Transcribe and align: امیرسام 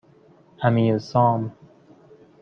امیرسام 0.61 1.51